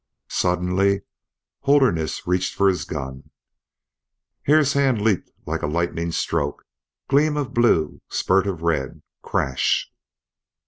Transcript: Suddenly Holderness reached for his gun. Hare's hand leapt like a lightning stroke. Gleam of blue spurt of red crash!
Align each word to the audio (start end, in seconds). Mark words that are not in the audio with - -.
Suddenly 0.31 1.03
Holderness 1.59 2.25
reached 2.25 2.55
for 2.55 2.67
his 2.69 2.85
gun. 2.85 3.29
Hare's 4.47 4.73
hand 4.73 4.99
leapt 4.99 5.29
like 5.45 5.61
a 5.61 5.67
lightning 5.67 6.11
stroke. 6.11 6.65
Gleam 7.07 7.37
of 7.37 7.53
blue 7.53 8.01
spurt 8.09 8.47
of 8.47 8.63
red 8.63 9.03
crash! 9.21 9.91